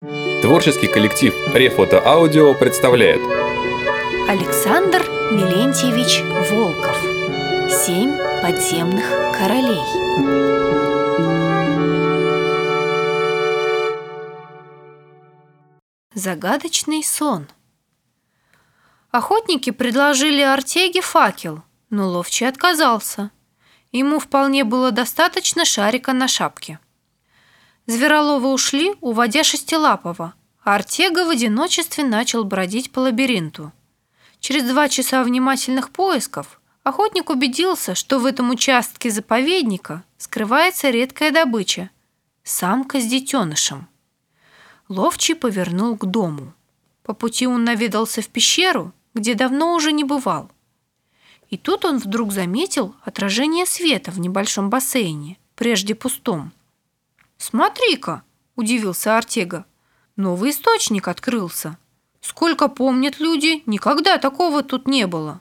[0.00, 3.20] Творческий коллектив Рефото Аудио представляет
[4.28, 6.96] Александр Милентьевич Волков
[7.68, 9.04] Семь подземных
[9.36, 9.82] королей
[16.14, 17.48] Загадочный сон
[19.10, 23.32] Охотники предложили Артеге факел, но Ловчий отказался.
[23.90, 26.78] Ему вполне было достаточно шарика на шапке.
[27.88, 33.72] Звероловы ушли, уводя Шестилапова, а Артега в одиночестве начал бродить по лабиринту.
[34.40, 41.88] Через два часа внимательных поисков охотник убедился, что в этом участке заповедника скрывается редкая добыча–
[42.44, 43.88] самка с детенышем.
[44.90, 46.52] Ловчий повернул к дому.
[47.04, 50.50] По пути он наведался в пещеру, где давно уже не бывал.
[51.48, 56.52] И тут он вдруг заметил отражение света в небольшом бассейне, прежде пустом.
[57.38, 58.22] «Смотри-ка!»–
[58.56, 59.64] удивился Артега.
[60.16, 61.78] «Новый источник открылся.
[62.20, 65.40] Сколько помнят люди, никогда такого тут не было».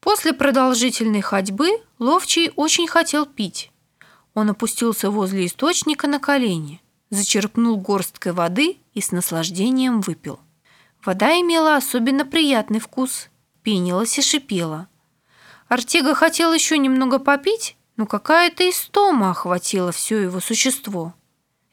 [0.00, 3.70] После продолжительной ходьбы Ловчий очень хотел пить.
[4.34, 10.40] Он опустился возле источника на колени, зачерпнул горсткой воды и с наслаждением выпил.
[11.04, 13.28] Вода имела особенно приятный вкус,
[13.62, 14.88] пенилась и шипела.
[15.68, 21.14] Артега хотел еще немного попить, но какая-то истома охватила все его существо.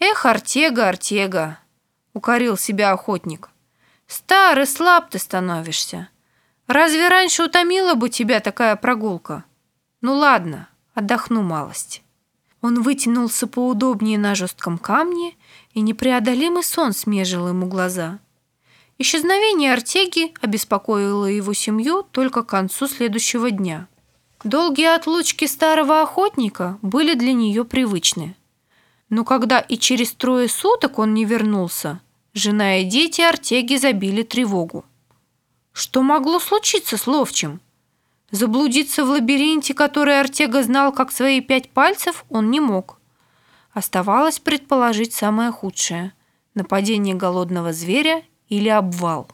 [0.00, 1.58] «Эх, Артега, Артега!»—
[2.12, 3.50] укорил себя охотник.
[4.06, 6.08] «Старый, слаб ты становишься.
[6.66, 9.44] Разве раньше утомила бы тебя такая прогулка?
[10.00, 12.02] Ну ладно, отдохну малость».
[12.60, 15.36] Он вытянулся поудобнее на жестком камне,
[15.72, 18.18] и непреодолимый сон смежил ему глаза.
[18.98, 23.86] Исчезновение Артеги обеспокоило его семью только к концу следующего дня.
[24.44, 28.36] Долгие отлучки старого охотника были для нее привычны.
[29.08, 32.00] Но когда и через трое суток он не вернулся,
[32.34, 34.84] жена и дети Артеги забили тревогу.
[35.72, 37.60] Что могло случиться с Ловчим?
[38.30, 43.00] Заблудиться в лабиринте, который Артега знал как свои пять пальцев, он не мог.
[43.72, 46.12] Оставалось предположить самое худшее–
[46.54, 49.28] нападение голодного зверя или обвал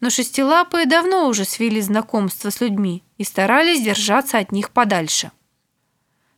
[0.00, 5.30] но шестилапые давно уже свели знакомство с людьми и старались держаться от них подальше.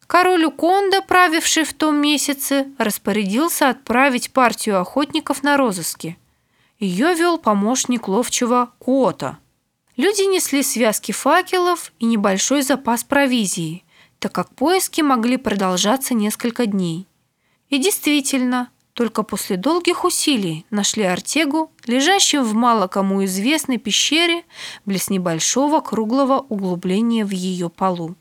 [0.07, 6.19] Король Уконда, правивший в том месяце, распорядился отправить партию охотников на розыски.
[6.79, 9.39] Ее вел помощник ловчего Куота.
[9.97, 13.85] Люди несли связки факелов и небольшой запас провизии,
[14.19, 17.07] так как поиски могли продолжаться несколько дней.
[17.69, 24.45] И действительно, только после долгих усилий нашли Артегу, лежащим в мало кому известной пещере
[24.85, 28.15] близ небольшого круглого углубления в ее полу.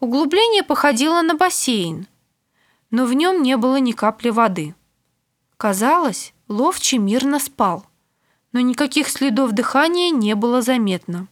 [0.00, 2.08] Углубление походило на бассейн,
[2.90, 4.74] но в нем не было ни капли воды.
[5.56, 7.84] Казалось, ловчий мирно спал,
[8.52, 11.28] но никаких следов дыхания не было заметно.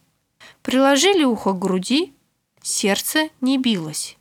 [0.63, 2.15] Приложили ухо к груди,
[2.63, 4.17] сердце не билось.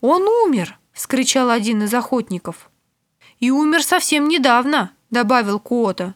[0.00, 2.68] «Он умер!»— вскричал один из охотников—
[3.42, 6.14] и умер совсем недавно»,— добавил Куота.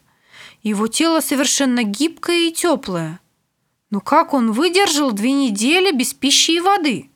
[0.63, 3.19] «Его тело совершенно гибкое и теплое.
[3.89, 7.11] Но как он выдержал две недели без пищи и воды?»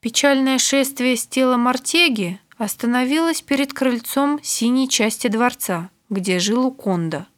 [0.00, 7.28] Печальное шествие с телом Артеги остановилось перед крыльцом синей части дворца, где жил Уконда.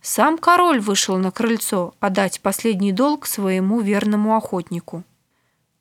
[0.00, 5.04] Сам король вышел на крыльцо отдать последний долг своему верному охотнику.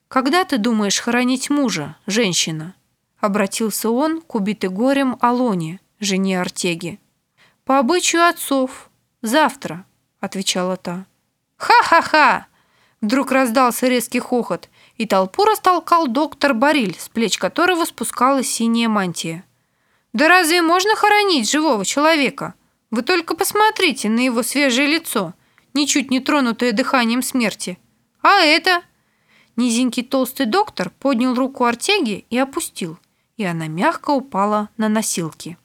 [0.09, 2.75] «Когда ты думаешь хоронить мужа, женщина?»
[3.25, 6.99] Обратился он к убитой горем Алоне, жене Артеги.
[7.65, 8.89] «По обычаю отцов.
[9.21, 9.85] Завтра»,—
[10.19, 11.05] отвечала та.
[11.57, 12.47] «Ха-ха-ха!»
[13.01, 19.43] Вдруг раздался резкий хохот, и толпу растолкал доктор Бариль, с плеч которого спускалась синяя мантия.
[20.13, 22.53] «Да разве можно хоронить живого человека?
[22.91, 25.33] Вы только посмотрите на его свежее лицо,
[25.73, 27.77] ничуть не тронутое дыханием смерти.
[28.21, 28.81] А это...»
[29.55, 32.97] Низенький толстый доктор поднял руку Артеги и опустил
[33.37, 35.57] и она мягко упала на носилки.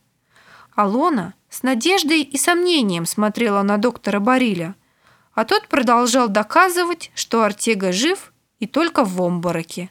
[0.74, 4.74] Алона с надеждой и сомнением смотрела на доктора Бариля,
[5.34, 9.90] а тот продолжал доказывать, что Артега жив и только в обмороке.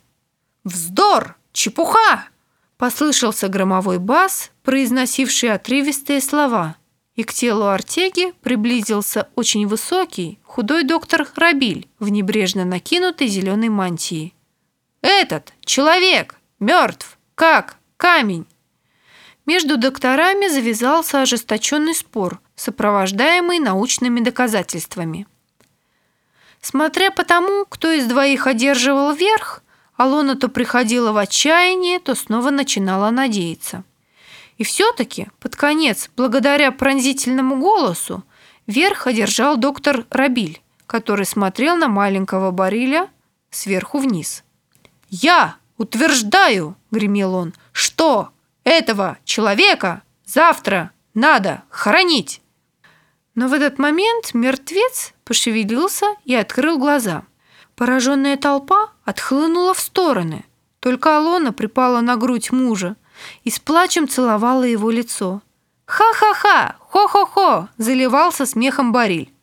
[0.63, 1.35] «Вздор!
[1.51, 2.25] Чепуха!»
[2.77, 6.77] Послышался громовой бас, произносивший отрывистые слова,
[7.15, 14.33] и к телу Артеги приблизился очень высокий, худой доктор Рабиль в небрежно накинутой зеленой мантии.
[15.01, 17.77] «Этот человек мертв!» Как?
[17.95, 18.45] Камень!»
[19.45, 25.25] Между докторами завязался ожесточенный спор, сопровождаемый научными доказательствами.
[26.59, 29.63] Смотря по тому, кто из двоих одерживал верх,
[29.95, 33.85] Алона то приходила в отчаяние, то снова начинала надеяться.
[34.57, 38.25] И все-таки, под конец, благодаря пронзительному голосу,
[38.68, 43.07] верх одержал доктор Рабиль, который смотрел на маленького Бариля
[43.50, 44.44] сверху вниз.
[45.09, 48.29] «Я утверждаю,— гремел он,— что
[48.63, 52.41] этого человека завтра надо хоронить!»
[53.33, 57.23] Но в этот момент мертвец пошевелился и открыл глаза.
[57.75, 60.43] Пораженная толпа отхлынула в стороны.
[60.79, 62.95] Только Алона припала на грудь мужа
[63.43, 65.41] и с плачем целовала его лицо.
[65.85, 66.75] «Ха-ха-ха!
[66.79, 69.33] Хо-хо-хо!»– заливался смехом Бариль.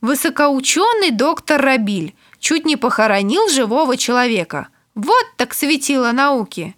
[0.00, 4.68] «Высокоученый доктор Рабиль чуть не похоронил живого человека.
[4.94, 6.76] Вот так светило науки!»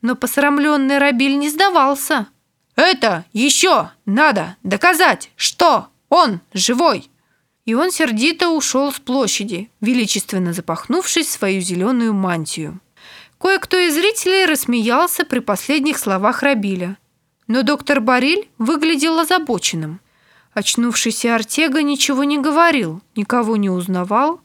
[0.00, 2.28] Но посрамленный Рабиль не сдавался.
[2.76, 7.10] «Это еще надо доказать, что он живой!»
[7.64, 12.80] И он сердито ушел с площади, величественно запахнувшись в свою зеленую мантию.
[13.38, 16.96] Кое-кто из зрителей рассмеялся при последних словах Рабиля.
[17.46, 20.00] Но доктор Бариль выглядел озабоченным.
[20.54, 24.40] Очнувшийся Артега ничего не говорил, никого не узнавал,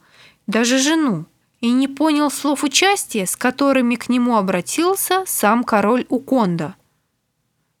[0.46, 1.26] даже жену,
[1.64, 6.76] и не понял слов участия, с которыми к нему обратился сам король Уконда.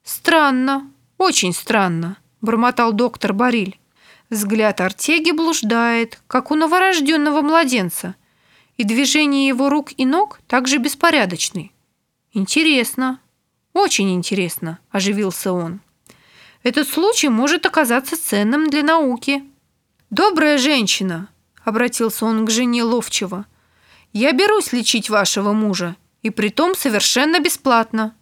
[0.02, 3.78] «Странно, очень странно»,– бормотал доктор Бариль.
[4.30, 8.16] Взгляд Артеги блуждает, как у новорожденного младенца–
[8.76, 11.72] и движения его рук и ног также беспорядочны.
[12.32, 13.20] Интересно,
[13.72, 15.80] очень интересно, оживился он.
[16.62, 19.44] Этот случай может оказаться ценным для науки.
[20.10, 21.28] Добрая женщина,
[21.64, 23.46] обратился он к жене Ловчева.
[24.14, 28.14] Я берусь лечить вашего мужа, и притом совершенно бесплатно.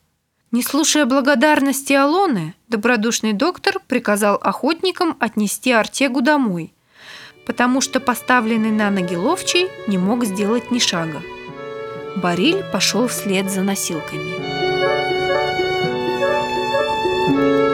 [0.51, 6.75] Не слушая благодарности Алоны, добродушный доктор приказал охотникам отнести Артегу домой–
[7.47, 11.23] потому что поставленный на ноги ловчий не мог сделать ни шага.
[12.17, 14.53] Бариль пошел вслед за носилками.
[17.25, 17.72] Thank you.